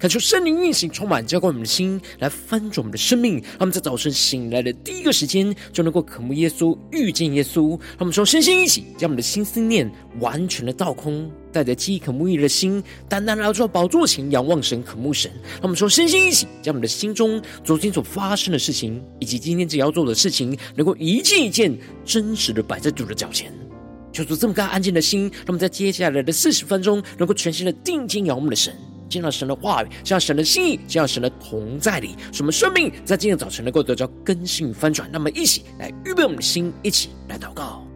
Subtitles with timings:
[0.00, 3.34] 恳求圣灵运行，充满浇灌我们的心，来翻转我们的生命。
[3.34, 7.72] 让我们在早晨醒来的第一个时间，就能够渴慕耶稣，遇见耶稣。
[7.72, 15.30] 让我们说，身心一起，将我们的心思念完全的倒空，带着饥渴慕义的心，单单来到宝座前，仰望神，渴慕神。
[15.56, 23.52] 让我们说，身心一起，将我们的心中昨天所发生的事情，以及今天只要做的事情，能够一件一件真实的摆在主的脚前。
[24.14, 28.74] 求主这么干安静的心，让我们在接下来的四十分钟，能够全心的定睛仰望我们的神。
[29.10, 35.10] 见到神的话语，见到神的心意，见到神的同在里，什么生命在今天早晨能够得到更新翻转。
[35.12, 37.89] 那么，一起来预备我们的心，一起来祷告。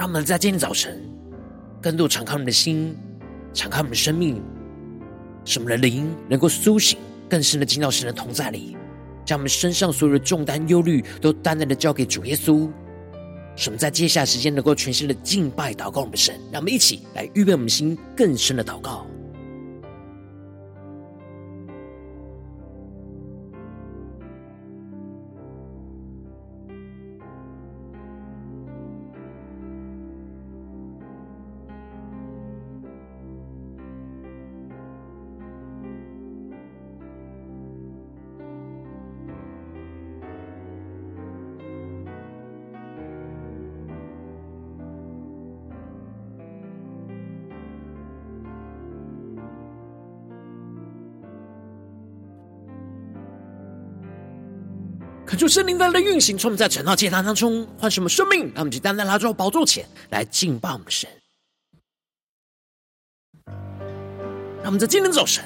[0.00, 0.98] 让我们在今天早晨，
[1.78, 2.96] 更多敞开我们的心，
[3.52, 4.42] 敞开我们的生命，
[5.44, 6.98] 使我们的灵能够苏醒，
[7.28, 8.78] 更深的进到神的同在里，
[9.26, 12.66] 将我们身上所有的重担、忧虑都单单的交给主耶稣。
[13.56, 16.34] 使我们在接下来时间能够全新的敬拜、祷告我们的神。
[16.50, 19.06] 让我们一起来预备我们心，更深的祷告。
[55.50, 58.44] 圣灵在的运行，从我们在晨祷祭坛当中换什么生命？
[58.54, 61.10] 让我们就单单来到宝座前来敬拜我们神。
[64.62, 65.44] 让我们在今天早晨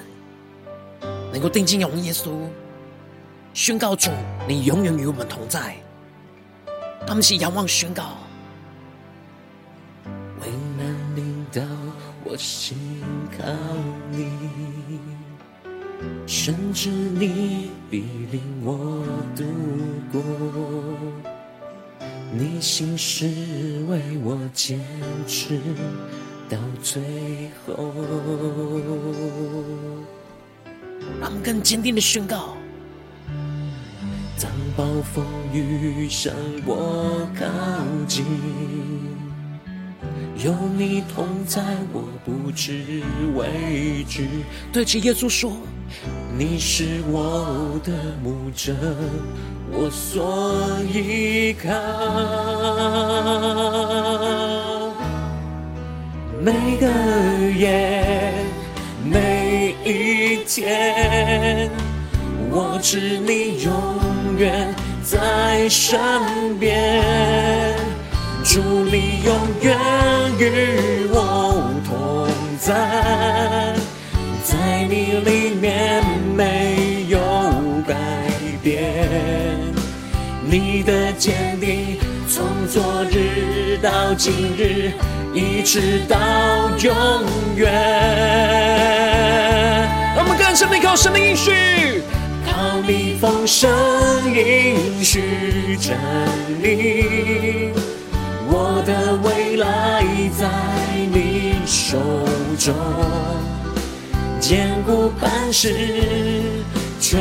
[1.32, 2.30] 能够定睛仰望耶稣，
[3.54, 4.10] 宣告主，
[4.46, 5.74] 你永远与我们同在。
[7.00, 8.18] 让我们是仰望宣告。
[10.04, 11.62] 为难临到，
[12.24, 12.76] 我心
[13.38, 13.44] 靠
[14.10, 15.23] 你。
[16.26, 19.04] 甚至你必领我
[19.36, 19.44] 度
[20.12, 20.22] 过，
[22.32, 23.26] 你心事
[23.88, 24.80] 为我坚
[25.26, 25.58] 持
[26.48, 27.02] 到最
[27.66, 27.92] 后。
[31.20, 32.56] 让更坚定的宣告：
[34.40, 36.34] 当暴风雨向
[36.66, 37.46] 我靠
[38.08, 38.24] 近，
[40.44, 41.62] 有你同在，
[41.92, 43.02] 我不知
[43.36, 44.28] 畏惧。
[44.72, 45.52] 对着耶稣说。
[46.36, 48.74] 你是我的牧者，
[49.70, 51.70] 我所依靠。
[56.40, 56.86] 每个
[57.56, 58.34] 夜，
[59.04, 61.70] 每一天，
[62.50, 63.72] 我知你永
[64.36, 65.98] 远在身
[66.58, 67.02] 边，
[68.44, 69.78] 主你永远
[70.38, 72.28] 与我同
[72.58, 73.83] 在。
[74.94, 76.04] 你里面
[76.36, 77.18] 没有
[77.84, 77.96] 改
[78.62, 79.58] 变，
[80.48, 84.92] 你的坚定从昨日到今日，
[85.34, 86.16] 一直到
[86.78, 86.94] 永
[87.56, 87.72] 远。
[90.14, 91.50] 让我们更深地靠神的应许，
[92.46, 93.68] 靠你丰盛
[94.32, 95.98] 应许站
[96.62, 97.72] 立，
[98.46, 100.04] 我的未来
[100.38, 100.48] 在
[101.12, 101.98] 你手
[102.56, 102.72] 中。
[104.46, 105.74] 坚固磐石，
[107.00, 107.18] 全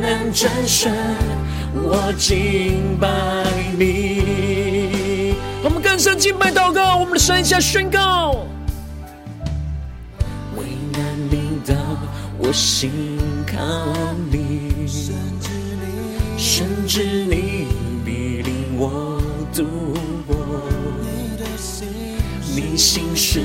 [0.00, 0.92] 能战胜，
[1.74, 3.08] 我敬拜
[3.76, 5.34] 你。
[5.64, 8.46] 我们更深敬拜祷告，我们的神下宣告：
[10.56, 11.74] 为难临到，
[12.38, 12.92] 我心
[13.44, 13.58] 靠
[14.30, 14.86] 你，
[16.38, 17.66] 甚至你
[18.04, 19.20] 必领我
[19.52, 19.64] 度
[20.28, 20.36] 过，
[22.54, 23.40] 你心是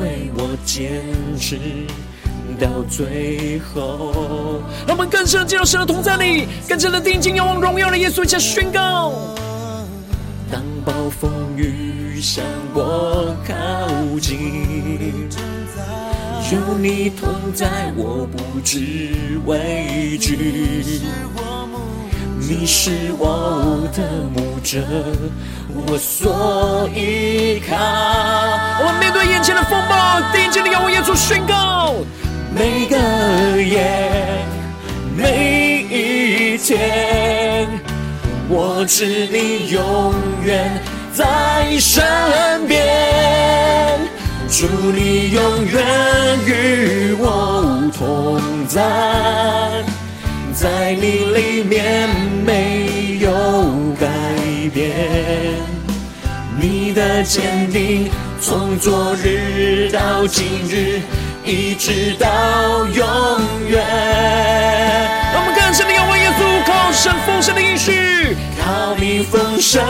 [0.00, 1.02] 为我坚
[1.38, 1.60] 持。
[2.58, 9.12] 到最后，让我们更深的进入神的同在里，更深的定睛仰望荣耀的耶稣，一起宣告：
[10.50, 13.54] 当暴风雨向我靠
[14.20, 15.28] 近，
[16.50, 21.02] 有你同在，我不知畏惧。
[22.48, 24.78] 你是我的牧者，
[25.74, 27.74] 我所依靠。
[28.78, 31.92] 我们面对眼前的风暴，定睛的仰望耶稣宣告：
[32.58, 32.96] 每个
[33.62, 33.86] 夜，
[35.14, 37.68] 每一天，
[38.48, 40.82] 我知你永远
[41.12, 42.02] 在身
[42.66, 44.00] 边，
[44.50, 45.84] 祝你永远
[46.46, 48.82] 与我同在。
[50.54, 52.08] 在你里面
[52.46, 53.30] 没有
[54.00, 54.08] 改
[54.72, 54.96] 变，
[56.58, 58.10] 你的坚定
[58.40, 61.02] 从昨日到今日，
[61.46, 62.28] 一直到
[62.86, 63.06] 永
[63.68, 63.84] 远。
[65.32, 69.80] 让我们更深的仰望耶稣，靠神丰盛的应许，靠你丰盛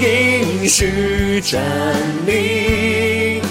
[0.00, 1.60] 应许站
[2.24, 3.42] 立，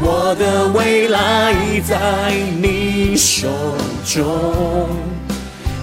[0.00, 1.52] 我的未来
[1.86, 3.48] 在你手
[4.06, 4.88] 中。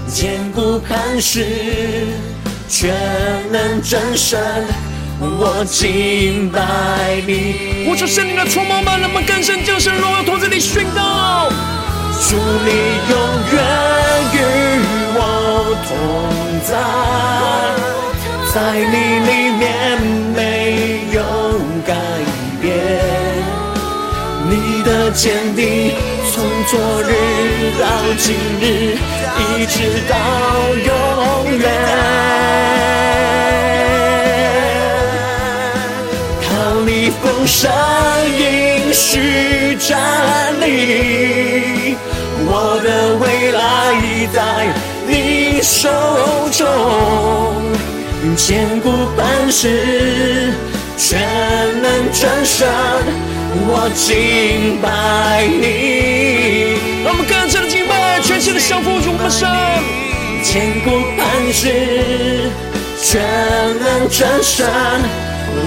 [0.07, 1.45] 坚固磐石，
[2.67, 2.95] 全
[3.51, 4.39] 能真神，
[5.19, 7.85] 我敬拜你。
[7.85, 11.49] 呼求圣灵的触摸吧，让我们更深将神荣耀同在你宣告。
[12.27, 12.71] 主你
[13.11, 13.15] 永
[13.53, 13.55] 远
[14.33, 14.35] 与
[15.15, 15.19] 我
[15.87, 15.89] 同
[16.65, 16.73] 在，
[18.53, 18.95] 在你
[19.25, 19.29] 里
[19.59, 19.63] 面
[20.35, 20.39] 没
[21.13, 21.17] 有
[21.85, 21.93] 改
[22.61, 22.65] 变，
[24.49, 25.93] 你的坚定
[26.31, 26.33] 从
[26.67, 26.73] 昨
[27.03, 27.11] 日
[27.79, 27.83] 到
[28.17, 28.25] 今
[28.59, 28.63] 日。
[29.37, 29.75] 一直
[30.09, 30.13] 到
[30.75, 30.89] 永
[31.57, 31.63] 远，
[37.45, 37.69] 你丰盛
[38.39, 39.99] 应许站
[40.59, 41.95] 立，
[42.47, 43.59] 我的未来
[44.33, 44.41] 在
[45.07, 45.87] 你手
[46.51, 46.65] 中，
[48.35, 50.53] 坚固磐石，
[50.97, 51.21] 全
[51.83, 52.67] 能真神，
[53.67, 56.79] 我敬拜你。
[57.03, 59.47] 让我们更深的敬拜，全新的降服主我们神。
[60.41, 62.49] 坚固磐石，
[63.03, 63.21] 全
[63.79, 64.65] 能真神，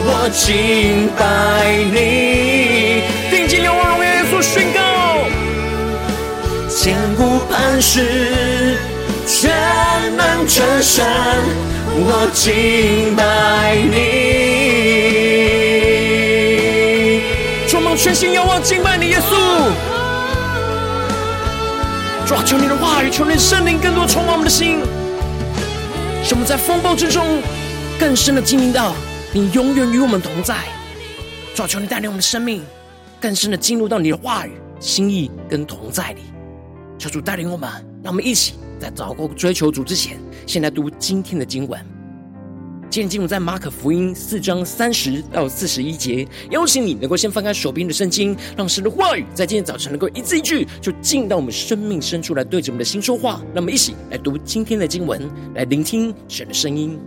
[0.06, 1.22] 我敬拜
[1.92, 3.02] 你。
[3.30, 4.80] 定睛仰望荣耀耶稣宣告。
[6.68, 8.78] 坚固磐石，
[9.26, 9.50] 全
[10.16, 11.04] 能真神，
[11.94, 13.96] 我敬拜你。
[17.68, 19.36] 充满全心仰望敬拜你耶稣。
[22.26, 24.80] 主啊，求你的话语，求你的圣灵更多充满我们的心，
[26.22, 27.42] 使我们在风暴之中
[27.98, 28.94] 更深的经历到
[29.30, 30.56] 你永远与我们同在。
[31.54, 32.62] 主啊，求你带领我们的生命
[33.20, 36.22] 更深的进入到你的话语、心意跟同在里。
[36.98, 37.70] 求主带领我们，
[38.02, 41.78] 让我们一起在祷告追求主之前，先来读今天的经文。
[42.88, 53.42] 今天经文在马可福音四章三十到四十一节，邀请你能够先翻开手边的圣经，让神的话语在今天早晨能够一字一句，就进到我们生命深处来，对着我们的心说话。
[53.52, 55.20] 让我们一起来读今天的经文，
[55.54, 56.98] 来聆听神的声音。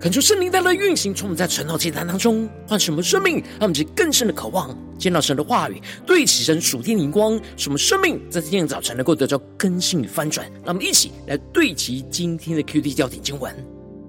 [0.00, 10.50] 恳求圣灵带来运行，从我们在晨祷祭坛当中换什么生命，让我们去更深的渴望见到神的话语，对齐神属天灵光，使我们生命在今天早晨能够得到更新与翻转。
[10.64, 13.54] 让我们一起来对齐今天的 QD 焦点经文，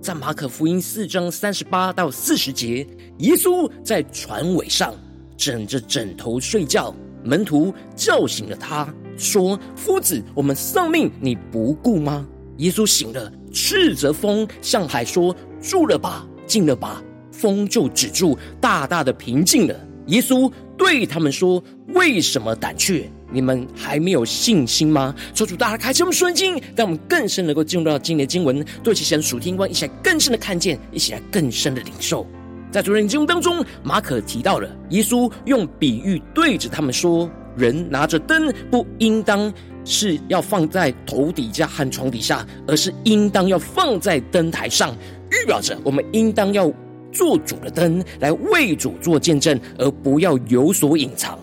[0.01, 4.95] 在马可福音四章三十八到四十节，耶稣在船尾上
[5.36, 12.25] 枕着枕头睡觉，门徒叫醒了他，说：“夫子，我们丧命，你不顾吗？”
[12.60, 15.36] 耶稣醒了，斥责风，向海说。
[15.62, 17.01] 住了吧，静了吧，
[17.32, 19.75] 风就止住，大大的平静了。
[20.08, 21.63] 耶稣对他们说
[21.94, 23.10] ：“为什么胆怯？
[23.32, 32.25] 你们还没有信心吗？”求主大家开启我们圣经，让我们更深能够进入到今天的经文，对其神属天光，一起来更深的看见，一起来更深的领受。
[32.72, 39.53] 在昨天经文当中，马可提到了耶稣用比喻对着他们说：“人拿着灯，不应当
[39.86, 44.96] 是要放在头底下和床底下，而是应当要放在灯台上。”
[45.31, 46.71] 预表着我们应当要
[47.11, 51.38] 做主的灯，来为主做见证，而不要有所隐藏，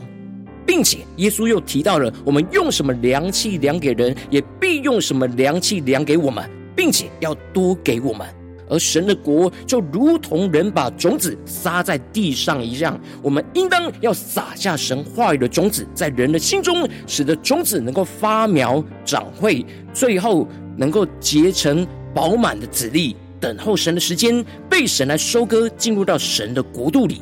[0.66, 8.26] 并且耶稣又提到了我们用什么量器量给人，也必用什么量器量给我们，并且要多给我们。
[8.70, 19.64] 而神的国就如同人把种子撒在地上一样，我们应当要撒下神话语的种子在人的心中，使得种子能够发苗长穗，
[19.94, 23.16] 最后能够结成饱满的籽粒。
[23.40, 27.20] 等候神的时间，被神来收割，进入到神的国度里。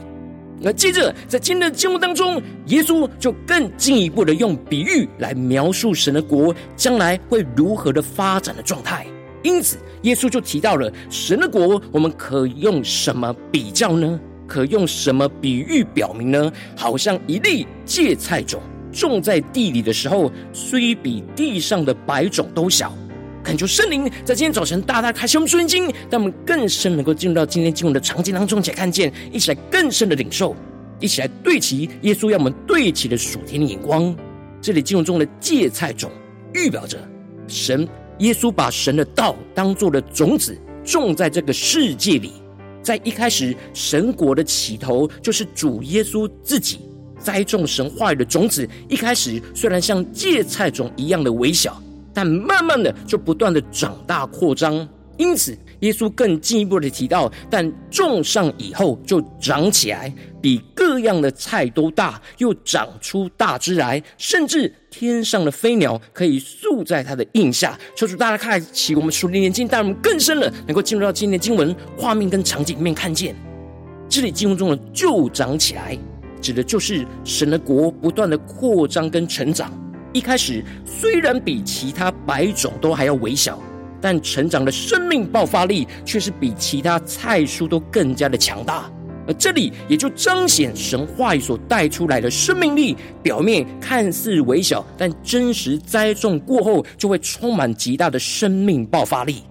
[0.59, 9.07] 那接着，在今天的节目当中，耶稣就更进一步的用比喻来描述神的国将来会如何的发展的状态。
[9.43, 14.19] 因此，耶稣就提到了神的国，我们可用什么比较呢？
[14.47, 16.51] 可用什么比喻表明呢？
[16.75, 22.95] 好像一粒芥菜种种在地里的时候，虽比地上的百种都小。
[23.47, 30.53] 恳求圣灵在今天早晨大大开启我们属灵经，让我们更深能够进入到今天经文的场景当中，且看见，一起来更深的领受，
[30.99, 34.13] 一起来对齐耶稣要我们对齐的属天的眼光。
[34.61, 36.11] 这里经文中的芥菜种，
[36.55, 36.99] 预表着
[37.47, 37.87] 神
[38.19, 42.33] 耶稣把神的道当作了种子种在这个世界里。
[42.83, 46.81] 在一开始，神国的起头就是主耶稣自己
[47.21, 48.69] 栽种神话语的种子。
[48.89, 51.81] 一开始虽然像芥菜种一样的微小。
[52.17, 67.79] 但慢慢的就不断的长大扩张，因此耶稣更进一步的提到，但种上以后就长起来，比各样的菜都大，又长出大枝来，甚至天上的飞鸟可以宿在它的荫下。
[67.95, 73.37] 求主大家开启我们属灵眼睛，带我们更深了，能够进入到今天的经文画面跟场景里面看见，
[74.09, 75.99] 这里经文中的就长起来，
[76.41, 79.71] 指的就是神的国不断的扩张跟成长。
[80.17, 83.63] 一开始虽然比其他百种都还要微小，
[84.01, 88.91] 但成长的生命爆发力却是比其他菜蔬都更加的强大。
[89.29, 92.97] 而这里也就彰显神话语所带出来的生命力。
[93.23, 99.43] 表面看似微小，但真实栽种过后，就会充满极大的生命爆发力。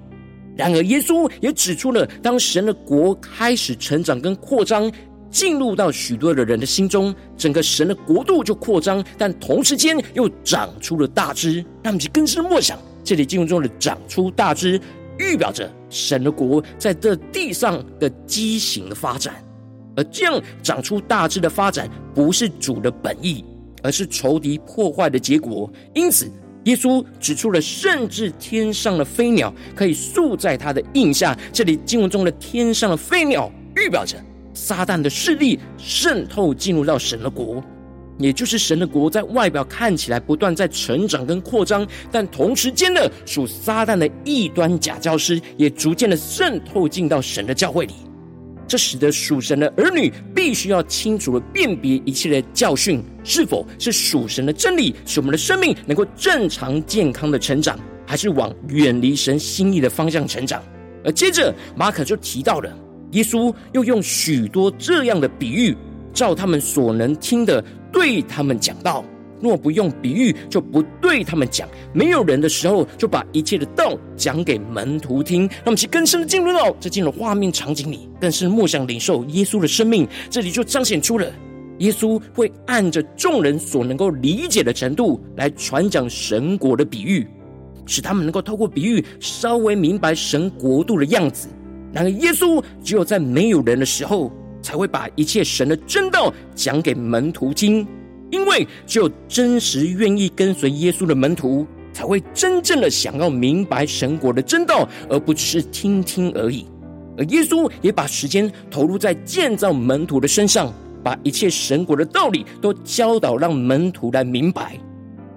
[0.57, 4.91] 然而，耶稣也指出了，当神的国开始成长跟扩张。
[5.35, 11.57] 进入到许多的人的心中，整个神的国度就扩张，但同时间又长出了大枝。
[11.83, 14.79] 让我们去更深默想，这里经文中的长出大枝，
[15.19, 19.35] 预表着神的国在这地上的畸形的发展。
[19.97, 23.43] 而这样长出大枝的发展，不是主的本意，
[23.83, 25.69] 而是仇敌破坏的结果。
[25.93, 26.31] 因此，
[26.63, 31.37] 耶稣指出了，甚至天上的飞鸟可以宿在他的荫下。
[31.51, 34.15] 这里经文中的天上的飞鸟，预表着。
[34.55, 37.63] 撒旦的势力渗透进入到神的国，
[38.17, 47.93] 也就是神的国在外表看起来不断在成长跟扩张，但同时间的属撒旦的异端假教师也逐渐的渗透进到神的教会里。
[48.67, 60.63] 这使得属神的儿女必须要清楚的辨别一切的教训是否是属神的真理，使我们的生命能够正常健康的成长，还是往远离神心意的方向成长。
[61.03, 62.75] 而接着马可就提到了。
[63.15, 65.75] 耶稣又用许多这样的比喻，
[66.13, 69.03] 照他们所能听的对他们讲道。
[69.41, 71.67] 若不用比喻，就不对他们讲。
[71.93, 75.41] 没有人的时候，就把一切的道讲给门徒听。
[75.41, 80.07] 让我们去更深的进入到这进入画面场景里，更是默想领受耶稣的生命。
[80.29, 81.31] 这里就彰显出了
[81.79, 87.27] 耶稣会按着众人所能够理解的程度来传讲神国的比喻，
[87.85, 91.49] 使他们能够透过比喻稍微明白神国度的样子。
[91.95, 94.29] 然而，耶稣只有在没有人的时候，
[94.61, 97.87] 才会把一切神的真道讲给门徒听。
[98.31, 106.67] 因为只有真实愿意跟随耶稣的门徒，才会真正的想要明白神国的真道，而不只是听听而已。
[107.17, 114.77] 而耶稣也把时间投入在建造门徒的身上，把一切神国的道理都教导，让门徒来明白。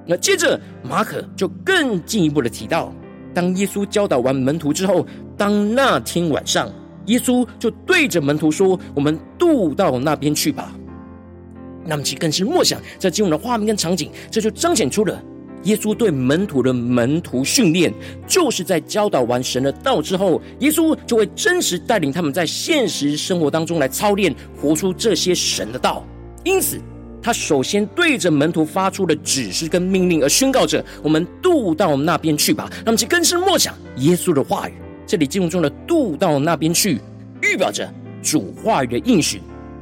[0.04, 2.92] 那接着马可就更进一步的提到，
[3.34, 5.06] 当耶稣教导完门徒之后，
[5.36, 6.70] 当那天晚上，
[7.06, 10.74] 耶稣就对着门徒说：“我们渡到那边去吧。”
[11.84, 15.22] 那么其更是默想这经文的画面跟场景，这就彰显出了。
[15.64, 17.92] 耶稣对门徒的门徒训练，
[18.26, 26.04] 就是在教导完神的道之后，耶稣就会真实带领他们在现实生活当中来操练，活出这些神的道。
[26.44, 26.78] 因此，
[27.22, 34.72] 他首先对着门徒发出的指示跟命令，而宣告着：“我们渡到那边去吧。”那么，其更是默想耶稣的话语。
[35.06, 37.00] 这里经文中的“渡到那边去”，
[37.42, 39.40] 预表着主话语的应许。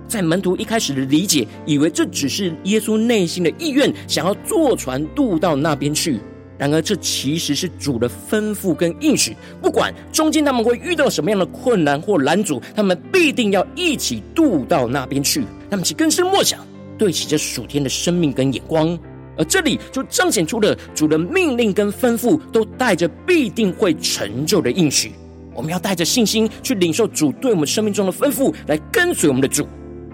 [0.09, 6.21] 在门徒一开始的理解，以为这只是耶稣内心的意愿，想要坐船渡到那边去。
[6.57, 9.37] 然而，这其实是主的吩咐跟应许。
[9.61, 15.45] 不管中间他们会遇到什么样的困难或拦阻，他们必定要一起渡到那边去。
[15.69, 16.65] 他们其更深默想，
[16.99, 18.99] 对齐着属天的生命跟眼光。
[19.39, 25.13] 而这里就彰显出了主的命令跟吩咐，都带着必定会成就的应许。
[25.55, 29.67] 我们要带着信心去领受主对我们生命中的吩咐，来跟随我们的主。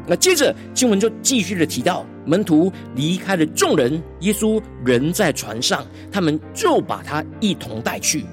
[0.06, 8.24] 那接着经文就继续的提到，门徒离开了众人，耶稣人在船上，他们就把他一同带去，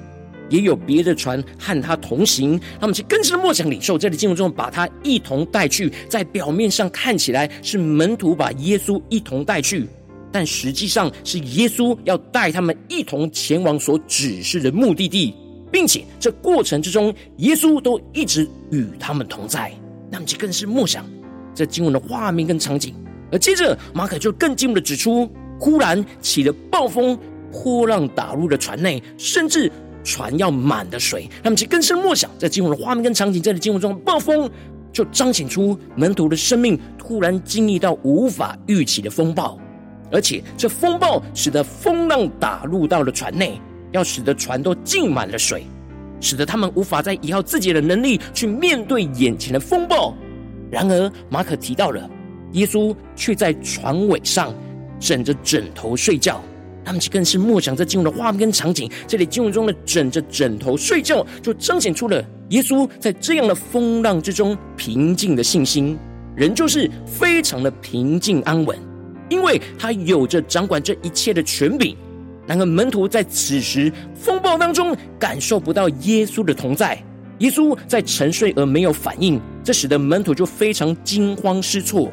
[0.49, 2.59] 也有别的船和他同行。
[2.79, 9.87] 他们去更深的默想领受，这里经文中把他一同带去，在表面上看起来是门徒把耶稣一同带去，
[10.31, 15.33] 但实际上是耶稣要带他们一同前往所指示的目的地，
[15.71, 19.71] 并且这过程之中，耶稣都一直与他们同在。
[20.11, 21.05] 那么就更是默想。
[21.53, 22.93] 这经文的画面跟场景，
[23.31, 27.19] 而接着马可就更进一步的指出，忽然起了暴风，
[27.51, 29.69] 波浪打入了船内，甚至
[30.09, 31.29] 船要满了水。
[31.43, 34.49] 那么其更深默想，在经文的画面跟场景，这里经文中暴风
[34.91, 39.55] 就彰显出门徒的生命突然经历到无法预期的风暴，
[40.11, 45.63] 而且这风暴使得风浪打入到了船内，要使得船都浸满了水，
[46.19, 50.15] 使得他们无法再依靠自己的能力去面对眼前的风暴。
[50.71, 52.09] 然而，马可提到了
[52.53, 54.51] 耶稣却在船尾上
[54.99, 56.41] 枕着枕头睡觉。
[56.83, 58.89] 他们更是默想这经文的画面跟场景。
[59.07, 65.97] 这里经文中的枕着枕头睡觉，就彰显出了耶稣在这样的风浪之中平静的信心，
[66.35, 68.77] 人就是非常的平静安稳，
[69.29, 71.95] 因为他有着掌管这一切的权柄。
[72.47, 76.97] 然而，门徒在此时风暴当中感受不到耶稣的同在。
[77.37, 82.11] 耶稣在沉睡而没有反应，这使得门徒就非常惊慌失措。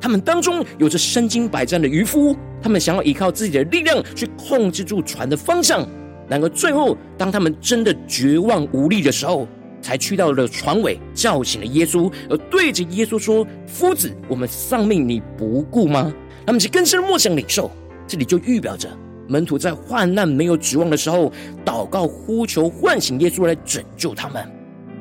[0.00, 5.86] 他们当中有着身经百战的渔夫，他们想要依靠自己的力量去控制住船的方向。
[6.28, 9.46] 然而最后，当他们真的绝望无力的时候，
[9.80, 16.12] 才去到了船尾，叫醒了耶稣，而对着耶稣说：“夫子，我们丧命你不顾吗？”
[16.44, 17.70] 他们是更深默想领受，
[18.06, 18.88] 这里就预表着
[19.28, 21.32] 门徒在患难没有指望的时候，
[21.64, 24.44] 祷告呼求唤醒耶稣来拯救他们。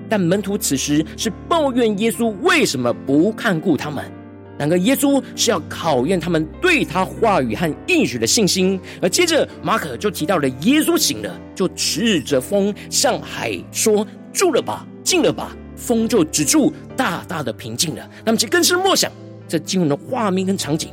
[0.08, 4.06] 但门徒此时是抱怨耶稣为什么不看顾他们，
[4.58, 8.80] 然而耶稣是要考验他们对他话语和应许的信心。
[9.02, 18.10] 而接着马可就提到了耶稣醒了，就斥着风向海说：“住了吧，静了吧。”风就止住，大大的平静了。
[18.24, 19.12] 那么，这更是默想
[19.46, 20.90] 这经文的画面跟场景。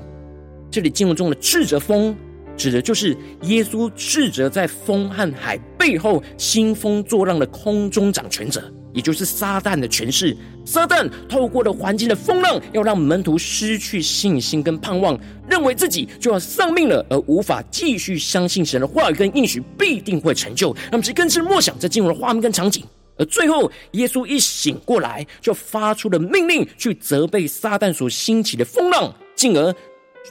[0.72, 2.16] 这里经文中的斥责风，
[2.56, 8.60] 指的就是耶稣斥责在风和海背后兴风作浪的空中掌权者。
[8.92, 20.74] 也就是撒旦的权势，撒旦透过了环境的风浪，要让门徒失去信心跟盼望，认为自己就要丧命了，而无法继续相信神的话语跟应许必定会成就。
[20.90, 22.84] 那么，其更是默想这进入了画面跟场景。
[23.18, 29.74] 而最后，耶稣一醒过来，就发出了命令，去责备撒旦所兴起的风浪，进而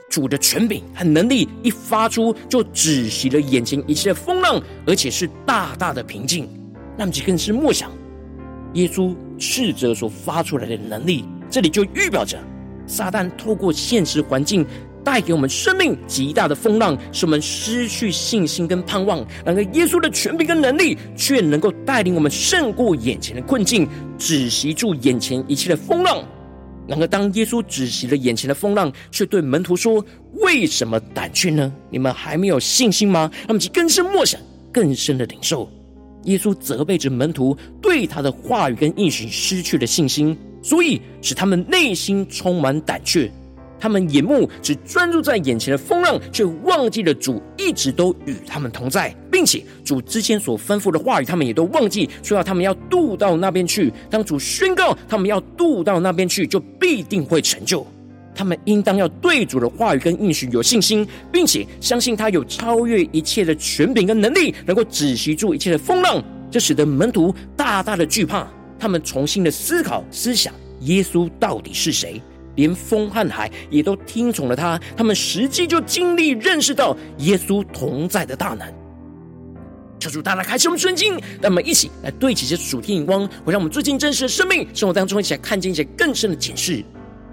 [0.10, 6.50] 主的权柄和能力一发出，就止息了眼前一切的风浪，而且是大大的平静。
[6.98, 7.92] 那么，其实更是默想。
[8.74, 12.38] 耶稣斥责所发出来的能力，这里就预表着
[12.88, 14.66] 撒旦透过现实环境
[15.04, 19.26] 带给我们生命极大的风浪，使我们失去信心跟盼望。
[19.44, 26.24] 然而，耶稣的权柄跟能力却能够带领我们胜过眼前的困境，止息住眼前一切的风浪。
[26.88, 30.04] 然而，当耶稣止息了眼前的风浪，却对门徒说
[30.44, 31.72] ：“为什么胆怯呢？
[31.90, 34.40] 你们还没有信心吗？”他们就更深默想，
[34.72, 35.70] 更深的领受。
[36.24, 43.32] 耶稣责备着门徒对他的话语跟应许失去了信心，所以使他们内心充满胆怯。
[43.80, 53.92] 他们眼目只专注在眼前的风浪，却忘记了主一直都与他们同在，并且主之前所吩咐的话语，他们也都忘记，说要他们要渡到那边去。
[54.08, 57.84] 当主宣告他们要渡到那边去，就必定会成就。
[58.34, 66.24] 他们应当要对主的话语跟应许有信心，并且相信他有超越一切的权柄跟能力，能够止息住一切的风浪。
[66.50, 68.48] 这使得门徒大大的惧怕，
[68.80, 72.22] 他们重新的思考思想，耶稣到底是谁？
[72.56, 74.78] 连风和海也都听从了他。
[74.98, 78.68] 他们实际就经历认识到耶稣同在的大能。
[80.00, 86.84] 求主大大开启我们圣经，让我们一起来对齐这主题眼光，会让我们最近真实的生命生活当中一起来看见一些更深的警示。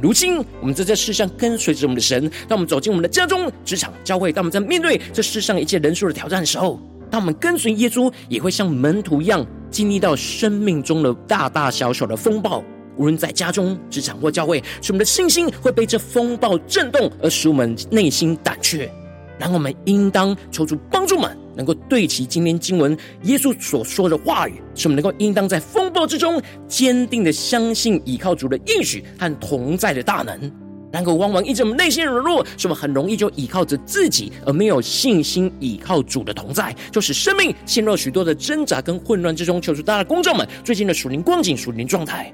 [0.00, 6.80] 如今我们在这世上跟随着我们的神，当我们走进我们的家中、职场、教会，当我们在面对这世上一切人数的挑战的时候。
[7.10, 12.62] 当我们跟随耶稣，也会像门徒一样，经历到生命中的大大小小的风暴。
[12.96, 18.90] 无论在家中、职场或教会，使我们的信心会被这风暴震动，而使我们内心胆怯。
[19.38, 30.52] 然后我们应当求主帮助们，能够对齐今天经文耶稣所说的话语，使我们能够应当在风暴之中，坚定的相信依靠主的应许和同在的大能。
[30.90, 39.60] 然而，往往因着我们内心软弱，使我们很容易就依靠着自己，而没有信心依靠主的同在，就使生命陷入许多的挣扎跟混乱之中。
[39.60, 42.32] 求主大家的光照们，最近的属灵光景、属灵状态，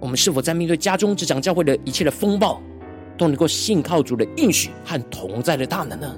[0.00, 2.60] 我们是否在面对家中、职场、教会的一切的风暴，
[3.18, 6.14] 都能够信靠主的应许和同在的大能呢？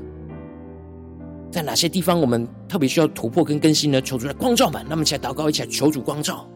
[1.51, 4.01] 在哪些地方我们特别需要突破跟更新呢？
[4.01, 6.49] 求主的光照们，那么一起来祷告，一起来求主光照。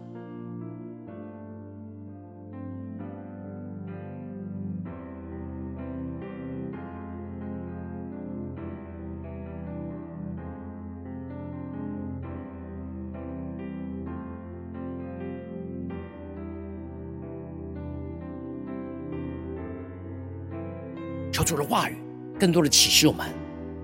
[21.45, 21.97] 主的话语，
[22.41, 23.27] 更多的启示我们，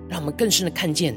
[0.08, 1.14] 让我们更深的看见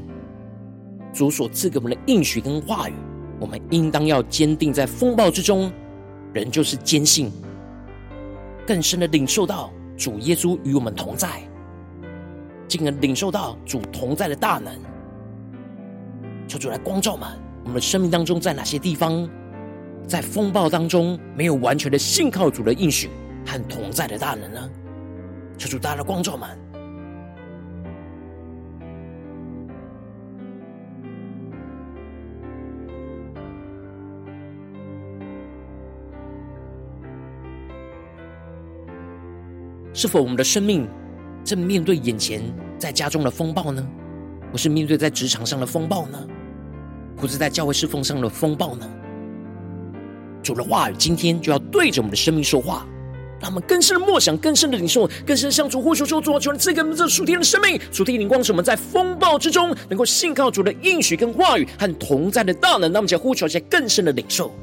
[1.13, 2.93] 主所赐给我们的应许跟话语。
[3.39, 5.71] 我们应当要坚定在风暴之中，
[6.33, 7.31] 人就是坚信，
[8.65, 11.41] 更深的领受到主耶稣与我们同在，
[12.67, 14.73] 进而领受到主同在的大能。
[16.47, 17.27] 求主来光照们，
[17.63, 19.27] 我们的生命当中在哪些地方，
[20.07, 23.09] 在风暴当中没有完全的信靠主的应许
[23.45, 24.69] 和同在的大能呢？
[25.63, 26.49] 求主大家的光照们，
[39.93, 40.85] 是否我们的生命
[41.45, 42.41] 正面对眼前
[42.77, 43.87] 在家中的风暴呢？
[44.51, 46.27] 或是面对在职场上的风暴呢？
[47.17, 48.85] 或是在教会侍奉上的风暴呢？
[50.43, 52.85] 主的话语今天就要对着我们的生命说话。
[53.43, 64.55] 让我们更深的默想，更深的领受，更深的向主呼求说：“主啊，求你赐给我们这属天的生命，属天灵光，使我们在风暴之中能够信靠主的应许跟话语和同在的大能。”让我们在呼求一些更深的领受。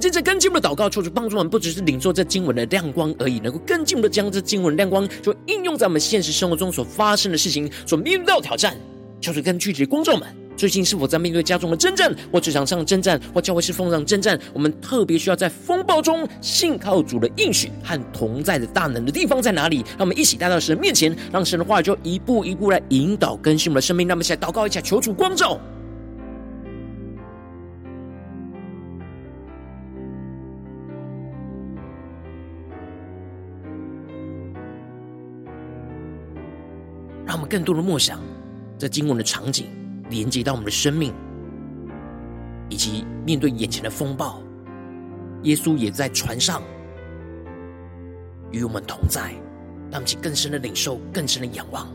[0.00, 8.74] 们接着更进一步的祷告，求主帮助我们，不只是领受这经文的亮光而已，能够更进一步的将这经文的亮光，就应用在我们现实生活中所发生的事情，所面对到的挑战。
[9.20, 14.40] 求主更具体的光照们，最近是否在面对家中的征战，或职场上的征战，或教会侍奉上征战？
[14.54, 19.84] 我们特别需要在风暴中信靠主的应许和同在的大能的地方在哪里？
[19.98, 24.08] 让我们一起带到神面前，让神的话就一步一步来引导更新我们的生命。
[24.08, 25.60] 那我们一起来祷告一下，求主光照。
[37.50, 38.20] 更多的默想
[38.78, 39.66] 在经文的场景，
[40.08, 41.12] 连接到我们的生命，
[42.68, 44.40] 以及面对眼前的风暴，
[45.42, 46.62] 耶稣也在船上
[48.52, 49.34] 与我们同在，
[49.90, 51.88] 让其更深的领受，更深的仰望。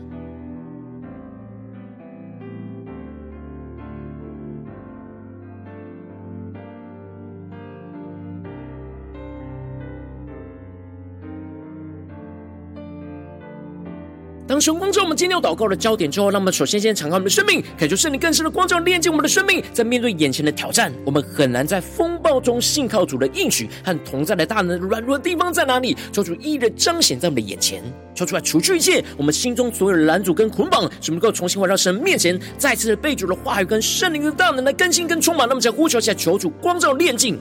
[14.56, 19.62] 当神光照我们今天要祷告的焦点之后，让我们首先先敞开我们的生命，恳求圣灵更深的光照，连接我们的生命。
[19.70, 24.78] 在面对眼前的挑战，我们很难在风暴中信靠主的应许和同在的大能。
[24.78, 25.94] 软弱的地方在哪里？
[26.10, 27.82] 求主一一的彰显在我们的眼前，
[28.14, 35.46] 求主来除去一切我们心中所有的拦阻跟捆绑，使我们能够重新回到神面前，再次的被主的话语跟圣灵的大能来更新跟充满。
[35.46, 37.38] 那么，在呼求下，求主光照炼净。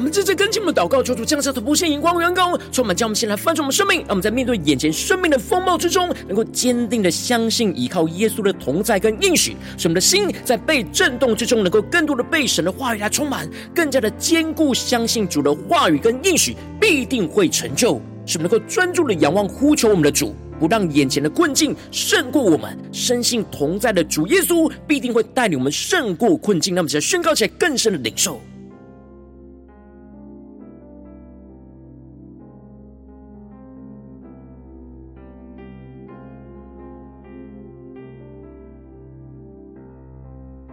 [0.00, 3.98] 我们这次跟进我们的祷告，求主降下突破性荧光、远高，充满将我们先来翻转我们生命。
[3.98, 22.74] 让我们在面对眼前生命的风暴之中，能够坚定的相信，依靠耶稣的同在跟应许，使我们的心在被震动之中，能够更多的被神的话语来充满，更加的坚固，相信主的话语跟应许必定会成就，使我们能够专注的仰望、呼求我们的主，不让眼前的困境胜过我们。
[22.90, 26.74] 深信同在的主耶稣必定会带领我们胜过困境。
[26.74, 28.40] 那么，在宣告起来更深的领受。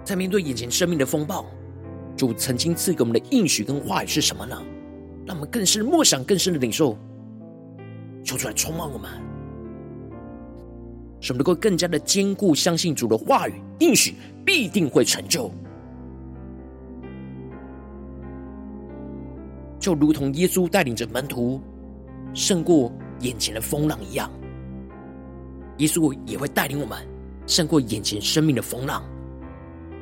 [0.07, 1.45] 在面对眼前生命的风暴，
[2.15, 4.57] 主曾经赐给我们的应许跟话语是什么呢？
[5.25, 6.97] 让我们更深默想、更深的领受，
[8.23, 9.11] 求出来充满我们，
[11.19, 14.15] 使我们能够更加的坚固，相信主的话语应许
[14.45, 15.51] 必定会成就，
[19.77, 21.59] 就如同耶稣带领着门徒
[22.33, 22.89] 胜过
[23.19, 24.31] 眼前的风浪一样，
[25.79, 26.97] 耶稣也会带领我们
[27.45, 29.03] 胜过眼前生命的风浪。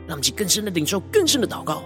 [0.07, 1.83] 让我们更深的领受，更深的祷告。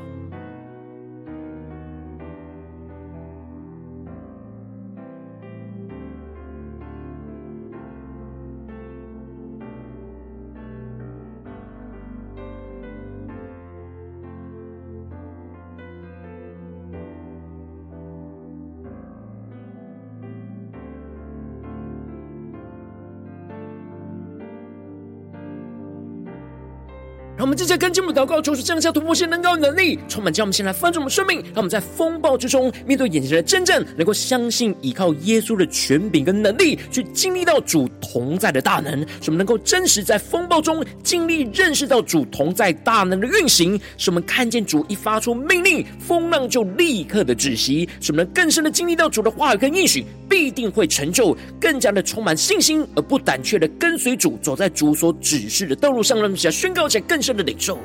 [27.59, 31.39] 让我们直接跟进我们的祷告，求主降下突破性、能高能力，充满将我们先来翻转我们生命。
[31.47, 39.01] 让我们在风暴之中，面对眼前的真正，能够相信依靠耶稣的权柄跟能力，去经历到主同在的大能。
[39.21, 43.79] 使我们能够真实在风暴中经历、认识到主同在大能的运行。
[43.97, 47.89] 使我们看见主一发出命令，风浪就立刻的止息。
[47.99, 56.17] 使我们能更深的经历到主的话语跟应许必定会成就，更加的充满信心，而不胆怯的跟随主，走在主所指示的道路上。
[56.17, 57.39] 让我们想宣告起来更深。
[57.39, 57.79] 的领受，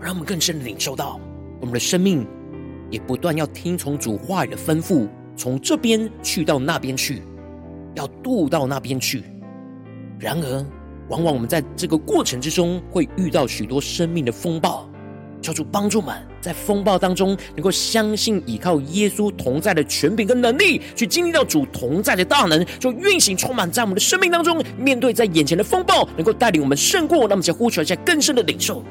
[0.00, 1.20] 让我们更深的领受到
[1.60, 2.26] 我们的生命。
[2.92, 7.22] 也不断要听从主话语的吩咐，从这边去到那边去，
[7.94, 9.24] 要渡到那边去。
[10.18, 10.66] 然而，
[11.08, 14.86] 往往我们在这个过程之中会遇到许多生命的风暴，
[15.40, 24.62] 求主帮助们在风暴当中能够相信依靠耶稣同在的权柄跟能力，去经历到主同在的大能，就运行充满在我们的生命当中。
[24.76, 28.84] 面对在眼前的风暴，能够带领我们胜过，那么就呼求一下更深的领受。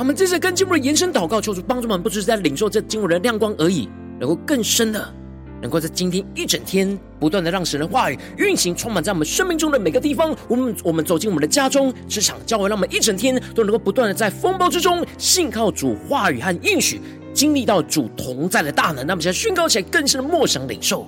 [0.00, 3.86] 我们接着跟经文的延伸祷告，求主帮助我们，不只是在领受这经文的亮光而已，
[4.18, 5.14] 能够更深的，
[5.60, 10.34] 能够在今天一整天，不断的让神的话语运行，充满在我们生命中的每个地方。
[10.48, 16.98] 我们我们走进我们的家中、职场、教会，让我们一整天都能够不断的在风暴之中，信靠主话语和应许，
[17.34, 19.06] 经历到主同在的大能。
[19.06, 21.06] 那么，现在宣告起来，更深的默想领受，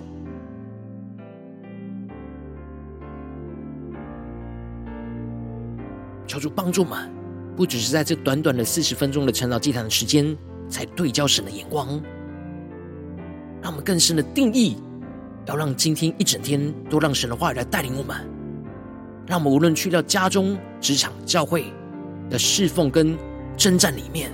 [6.27, 7.22] 求主帮助我们。
[7.57, 10.37] 不只是在这短短的四十分钟的晨祷祭坛的时间，
[10.69, 12.01] 才对焦神的眼光，
[13.61, 14.77] 让我们更深的定义
[15.47, 18.17] 要让今天一整天都让神的话语来带领我们，
[19.27, 21.67] 让我们无论去到家中、职场、教会
[22.31, 23.17] 的侍奉跟
[23.57, 24.33] 征战里面，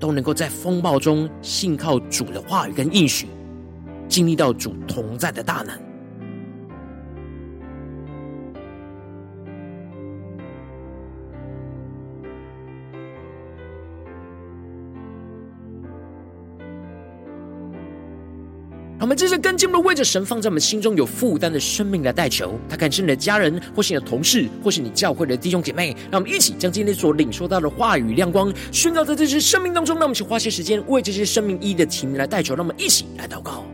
[0.00, 3.28] 都能够在风暴中信靠主的话语跟应许，
[4.08, 5.85] 经历到主同在的大能。
[18.98, 22.58] 让我们接着跟进，我们为着神放在我们心中有负担的生命来代求。
[22.66, 25.94] 他可能是你的家人，或是你的同事，或是你教会的弟兄姐妹。
[26.10, 29.96] 让我们一起将今天所领受到的话语亮光宣告在这些生命当中。
[29.96, 32.54] 让我们去花些时间为这些生命一的提名来代求。
[32.54, 33.66] 让我们一起来祷告。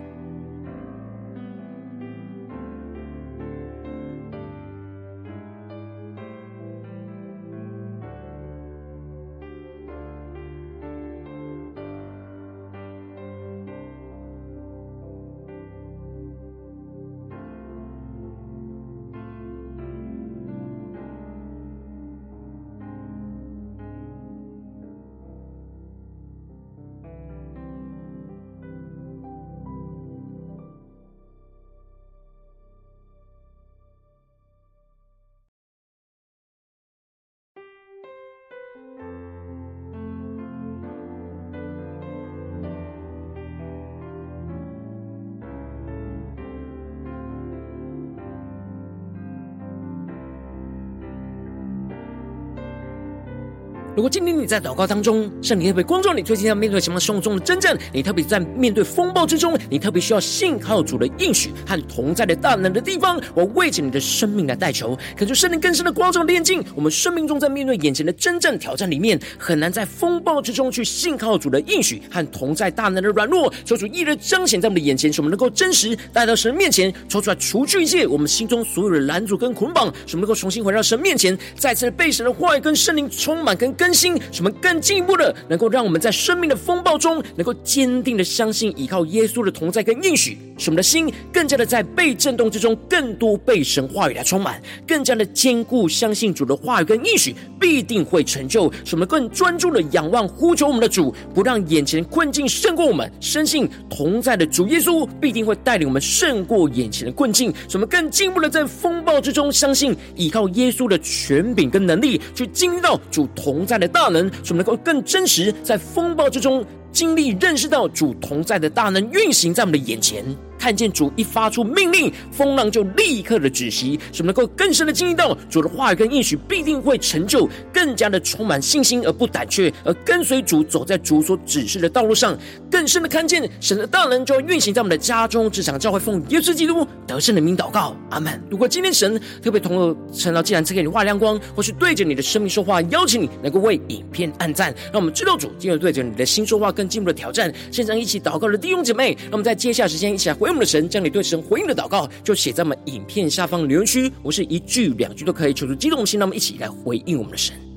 [54.03, 57.79] 如果今天你在祷告当中，圣灵特别光照你，最近要面对什么生活中的征战？
[57.93, 83.73] 你特别在面对风暴之中，你特别需要信靠主的应许和同在的大能的地方，我为着你的生命来代求，恳求圣灵更深的光照炼净我们生命中在面对眼前的真正挑战里面，很难在风暴之中去信靠主的应许和同在大能的软弱，求主一日彰显在我们的眼前，使我们能够真实带到神面前，抽出来除去一切我们心中所有的拦阻跟捆绑，使我们能够重新回到神面前，再次被神的话语跟圣灵充满跟。
[83.93, 113.82] 更新，什么更进一步的，能够让我们在生命的风暴中，能够坚定的相信，依靠耶稣的同在跟应许，使我们的心更加的在被震动之中，更多被神话语来充满，更加的坚固，相信主的话语跟应许必定会成就，使我们更专注的仰望呼求我们的主，不让眼前的困境胜过我们，深信同在的主耶稣必定会带领我们胜过眼前的困境，使我们更进一步的在风暴之中，相信依靠耶稣的权柄跟能力，去经历到主同在。
[113.83, 120.25] 的大能，使我们能够更真实，在风暴之中经历、认识到主同在的大能运行在我们的眼前。
[120.63, 132.39] 看见主一发出命令，风浪就立刻的止息，使我们能够更深的经历到主的话语跟应许必定会成就，更加的充满信心而不胆怯，而跟随主走在主所指示的道路上，
[132.71, 138.41] 更深的看见神的大能就要运行在我们的家中、职场、教会，奉耶稣基督得胜的名祷告，阿门。
[138.49, 147.53] 如果今天神特别同我陈老既然赐给你话亮光，或是对着你的生命说话，邀请你能够为影片按赞，让我们知道主今日对着你的心说话，更进一步的挑战。
[147.73, 150.52] 现场一起祷告的弟兄姐妹，让我们在接下来时间一起来回。
[150.53, 154.13] 我们的神将你对神回应的祷告，就写在我们影片下方留言区。
[154.23, 157.72] 我是一句两句都可以，求出激动心，那么一起来回应我们的神。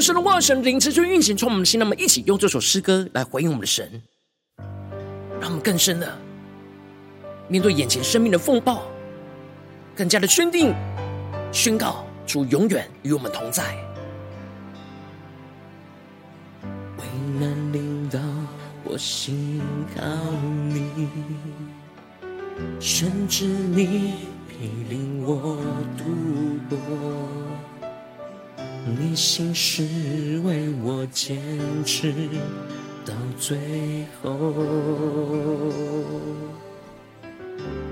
[0.00, 4.02] 神的话、神灵持续运行，从我们的心，让我们一起用这首诗歌来回应我们的神，
[5.40, 6.16] 让我们更深的
[7.48, 8.82] 面对眼前生命的风暴，
[9.94, 10.74] 更加的坚定
[11.52, 13.76] 宣告主永远与我们同在。
[16.62, 17.04] 危
[17.38, 18.18] 难临到，
[18.84, 19.60] 我信
[19.96, 20.02] 靠
[20.68, 21.08] 你，
[22.78, 24.14] 甚至你
[24.48, 25.56] 必领我
[25.96, 26.04] 度
[26.68, 26.78] 过。
[28.98, 29.82] 你心事
[30.44, 31.38] 为我坚
[31.84, 32.12] 持
[33.04, 33.56] 到最
[34.22, 34.30] 后，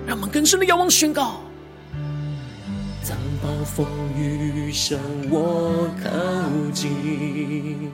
[0.06, 1.40] 让我们更深的仰望宣告。
[3.08, 3.86] 当暴风
[4.16, 4.98] 雨向
[5.30, 6.10] 我靠
[6.72, 7.90] 近，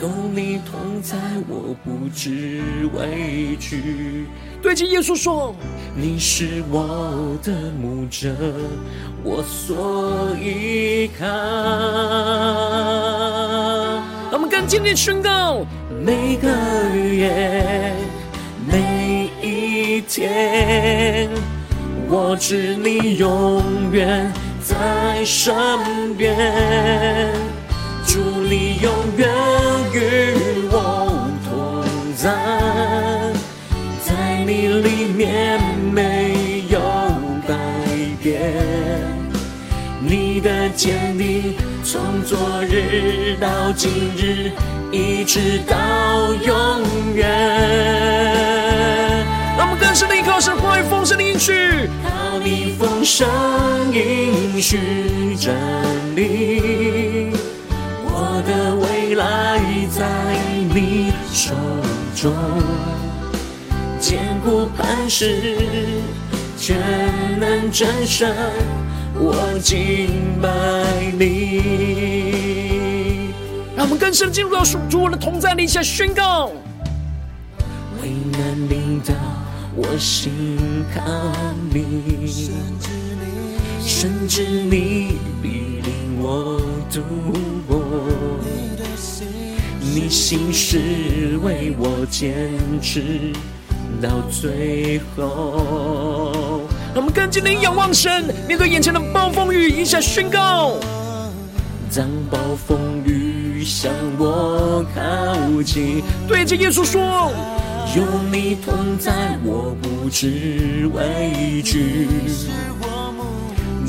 [0.00, 2.62] 有你同在，我不知
[2.94, 4.26] 畏惧。
[4.62, 5.54] 对着耶稣说
[5.94, 8.34] ：“你是我的牧者，
[9.22, 11.26] 我所依靠。
[14.66, 15.66] 今天宣告，
[16.00, 16.48] 每个
[16.94, 17.92] 夜，
[18.70, 21.28] 每一天，
[22.08, 24.32] 我知你永远
[24.62, 26.36] 在身边，
[28.06, 29.28] 祝你永远
[30.00, 31.84] 与我同
[32.16, 32.30] 在，
[34.02, 35.60] 在你里面
[35.92, 36.80] 没有
[37.46, 37.54] 改
[38.22, 38.40] 变，
[40.00, 44.50] 你的坚定从昨日到今日，
[44.90, 47.28] 一直到永远。
[49.58, 51.52] 让我们更深的依靠神话语丰盛的应许，
[52.02, 53.28] 靠你丰盛
[53.92, 55.54] 应许站
[56.16, 57.30] 立，
[58.02, 58.74] 我的
[59.10, 59.58] 未来
[59.90, 60.06] 在
[60.72, 61.52] 你手
[62.14, 62.32] 中，
[63.98, 65.56] 坚固磐石，
[66.56, 66.78] 全
[67.40, 68.32] 能战胜。
[69.16, 70.48] 我敬拜
[71.18, 71.60] 你，
[73.74, 76.52] 让我们更深进入到主我的同在里下宣告。
[78.00, 79.12] 为难你到，
[79.74, 80.30] 我心
[80.94, 81.02] 靠
[81.74, 82.40] 你，
[83.84, 85.48] 甚至你必
[85.82, 86.60] 领我
[86.92, 87.02] 度
[87.66, 87.82] 过，
[89.80, 93.32] 你心事为我坚持
[94.00, 96.68] 到最后。
[96.94, 100.74] 我们更坚定仰望神，面对眼前的暴风雨，一下宣告：
[101.94, 107.32] 当暴风雨向我靠近，对着耶稣说，
[107.96, 112.06] 有你同在，我不知畏惧。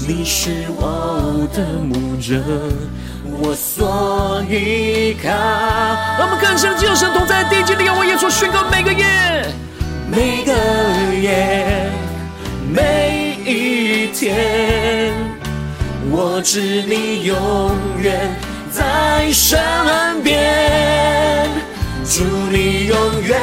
[0.07, 2.41] 你是我的牧者，
[3.43, 5.29] 我所依靠。
[6.21, 9.05] 我们更深的进入神同在，地基的仰望耶稣宣告：每个夜，
[10.07, 10.53] 每个
[11.19, 11.89] 夜。
[12.73, 15.13] 每一天，
[16.09, 18.29] 我知你永远
[18.71, 19.59] 在身
[20.23, 21.49] 边，
[22.05, 23.41] 祝你永远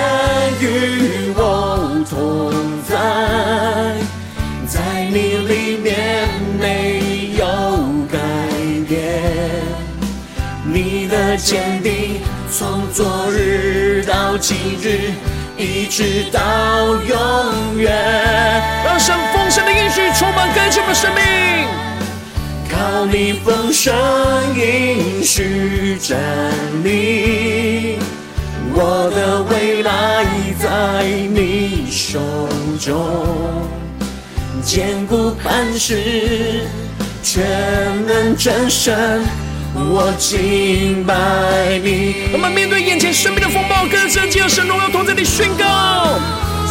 [0.61, 2.53] 与我同
[2.89, 2.97] 在，
[4.67, 6.28] 在你里面
[11.29, 15.13] 的坚定从昨日到今日。
[15.59, 16.41] 一直到
[16.87, 17.93] 永远，
[18.85, 21.67] 让神丰盛的应许充满更新我们的生命。
[22.71, 23.93] 靠你丰盛
[24.57, 26.17] 应许站
[26.85, 27.99] 立，
[28.73, 30.25] 我的未来
[30.61, 32.21] 在你手
[32.79, 33.67] 中，
[34.63, 36.69] 坚固磐石，
[37.21, 37.45] 全
[38.07, 38.95] 能战胜。
[39.91, 42.31] 我敬拜你。
[42.33, 45.65] 我们面对眼前生命的风暴，更深进入神荣耀同在里宣告：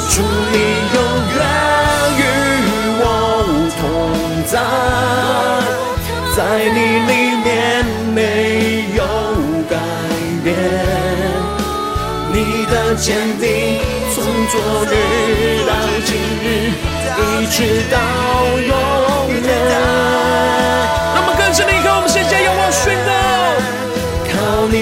[0.10, 0.58] 主你
[0.94, 0.98] 永
[1.36, 1.40] 远
[2.20, 2.22] 与
[3.00, 3.06] 我
[3.80, 3.82] 同
[4.46, 4.60] 在，
[6.36, 6.38] 在
[6.76, 7.12] 你里
[7.44, 7.48] 面
[8.14, 8.18] 没
[8.96, 9.02] 有
[9.70, 9.76] 改
[10.44, 10.54] 变。
[12.34, 12.36] 你
[12.70, 13.06] 的坚
[13.40, 13.46] 定
[14.14, 14.16] 从
[14.52, 14.54] 昨
[14.86, 14.94] 日
[15.66, 15.72] 到
[16.06, 16.10] 今
[16.44, 16.46] 日，
[17.18, 17.56] 一直
[17.90, 17.96] 到
[18.60, 18.72] 永
[19.42, 19.48] 远。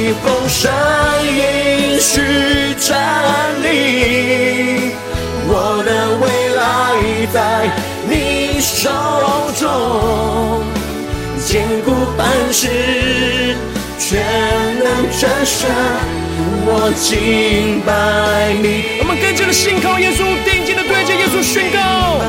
[0.06, 0.72] 你丰盛
[1.26, 2.22] 应许
[2.80, 2.96] 站
[3.64, 4.92] 立，
[5.48, 5.90] 我的
[6.22, 6.62] 未来
[7.34, 7.36] 在
[8.08, 8.88] 你手
[9.58, 10.62] 中，
[11.44, 12.70] 坚固磐石，
[13.98, 14.22] 全
[14.78, 15.68] 能战胜，
[16.68, 19.00] 我敬拜你。
[19.00, 22.22] 我们跟着的信靠耶稣，定睛的对着耶稣宣告：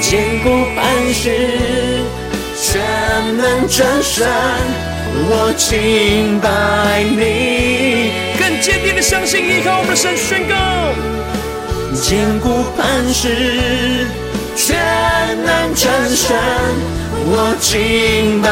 [0.00, 2.06] 坚固磐石，
[2.54, 2.80] 全
[3.36, 4.91] 能战胜。
[5.14, 10.54] 我敬拜你，更坚定的相信依靠我们的神宣告，
[11.94, 14.06] 坚固磐石，
[14.56, 14.76] 全
[15.44, 16.36] 能战胜。
[17.24, 18.48] 我敬拜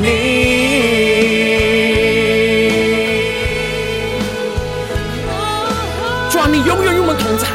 [0.00, 0.06] 你，
[6.30, 7.46] 主啊，你永远与我们同在，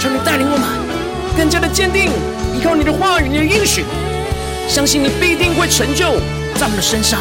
[0.00, 0.66] 求你带领我们
[1.36, 2.10] 更加的坚定，
[2.58, 3.84] 依靠你的话语、你的应许，
[4.68, 6.18] 相信你必定会成就
[6.56, 7.20] 在我们的身上。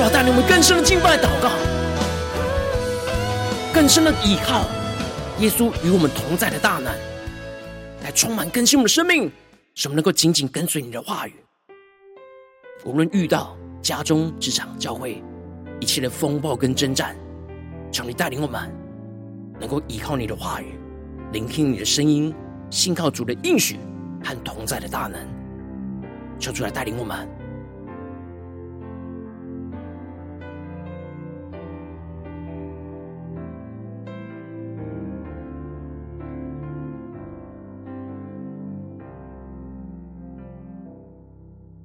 [0.00, 1.50] 要带领我们更深的敬拜祷告，
[3.72, 4.64] 更深的依靠
[5.40, 6.86] 耶稣与我们同在的大能，
[8.02, 9.30] 来充满更新我们的生命，
[9.74, 11.34] 使我们能够紧紧跟随你的话语。
[12.84, 15.22] 无论遇到家中、职场、教会
[15.80, 17.14] 一切的风暴跟征战，
[17.92, 18.72] 求你带领我们
[19.58, 20.78] 能够依靠你的话语，
[21.32, 22.34] 聆听你的声音，
[22.70, 23.78] 信靠主的应许
[24.24, 25.20] 和同在的大能，
[26.38, 27.28] 求主来带领我们。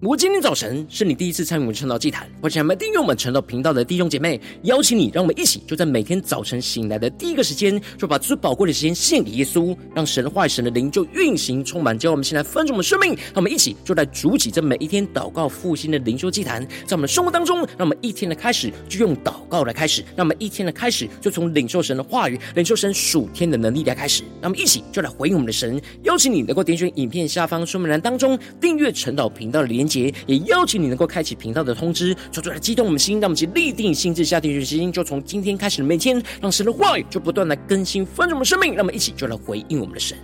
[0.06, 13.16] 如果今天早晨是你第一次参与我们晨祷祭坛，或者还没订阅我们晨祷频道的弟兄姐妹，邀请你，让我们一起就在每天早晨醒来的第一个时间，就把最宝贵的时间献给耶稣，让神的话、神的灵就运行充满，教我们现在分盛我们生命。
[13.16, 24.22] 让我们一起就来主起这每一天祷告复兴的灵修祭坛，在我们的生活当中，让我们一天的开始就用祷告来开始，让我们一天的开始就从领受神的话语、领受神属天的能力来开始。
[24.40, 29.95] 让我们一起就来回应我们的神，邀请你能够点选影片下方说明栏当中订阅晨祷频道的连接
[30.26, 40.18] 也邀请你能够开启频道的通知，说出来激动我们心，让我们去立定心志下定决心，就从今天开始的每天，让神的话语就不断来更新丰盛我们生命，让我们一起就来回应我们的神。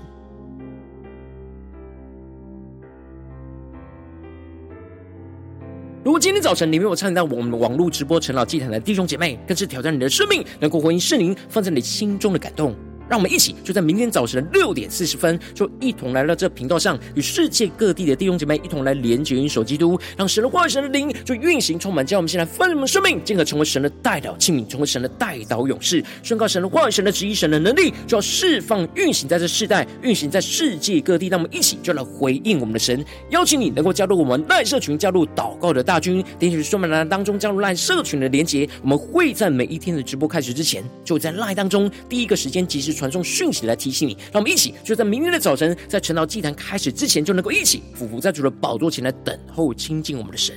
[6.03, 12.75] 如果今天早晨你没有参与到我们网络直播陈老祭坛的弟兄姐妹，更是挑战你的生命，能够回应圣灵放在你心中的感动。
[13.11, 31.27] 让我们一起就在明天早晨的六点四十分，就一同来到这频道上，与世界各地的弟兄姐妹一同来连结、领受基督，让神的话语、神的灵就运行充满，叫我们先来丰盛的生命，进而成为神的代祷器皿，成为神的代祷勇士，宣告神的话语、神的旨意、神的能力，就要释放、运行在这世代，运行在世界各地。
[31.27, 38.69] 让我们一起就来回应我们的神，邀请你能够加入我们赖社群，加入祷告的大军，点击说明栏当中加入赖社群的连接。
[38.81, 50.55] 我们会在每一天的直播开始之前，就在赖当中第一个时间及时传送讯息来提醒你，让我们一起就在明天的早晨，在晨祷祭坛开始之前，就能够一起俯伏在主的宝座前来等候亲近我们的神。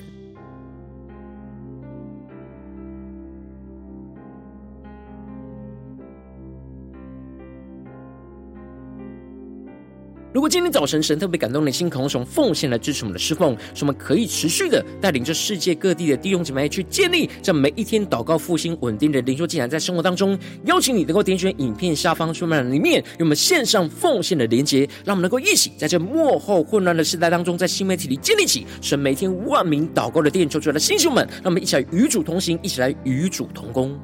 [10.34, 33.96] 如果今天早晨神特别感动你的心，渴望从奉献来支持我们的侍奉，使我们可以持续的带领着世界各地的弟兄姐妹去建立这每一天祷告复兴稳定的灵修进展，在生活当中，邀请你能够点选影片下方说明栏里面有我们线上奉献的连结，让我们能够一起在这末后混乱的时代当中，在新媒体里建立起神每天万名祷告的殿，求主的弟兄们，让我们一起来与主同行，一起来与主同工。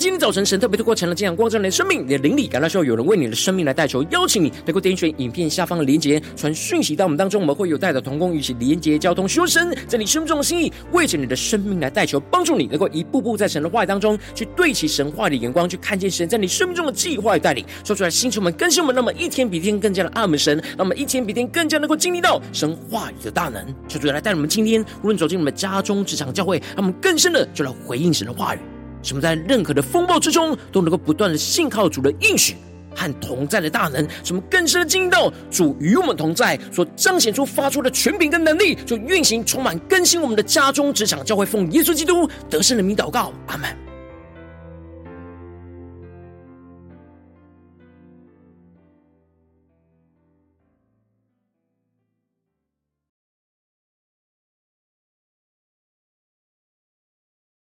[0.00, 28.58] 今天早晨神特别透过成了这样光照你的生命，你的灵里感到需要有人为你的生命来代求，邀请你能够点选影片下方的连结，传讯息到我们当中，我们会有代祷同工与其连结交通，求神在你生命中的心意，为着你的生命来代求，帮助你能够一步步在神的话语当中去对齐神话的眼光，去看见神在你生命中的计划与带领，说出来，星球们更新我们，那么一天比一天更加的爱我们神，那么一天比一天更加能够经历到神话语的大能，求主来带我们今天无论走进我们家中、职场、教会，让我们更深的就来回应神的话语。
[29.02, 32.56] 什么在任何的风暴之中，都能够不断的信靠主的应许
[32.94, 43.68] 和同在的大能，什么更深的经历到主与我们同在，所彰显出发出的权柄跟能力，就运行充满更新我们的家中、职场、教会，奉耶稣基督得胜的名祷告，阿门。